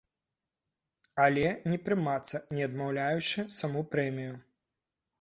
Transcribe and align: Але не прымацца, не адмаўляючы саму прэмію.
Але 1.25 1.51
не 1.73 1.79
прымацца, 1.89 2.43
не 2.59 2.67
адмаўляючы 2.71 3.49
саму 3.63 3.89
прэмію. 3.97 4.35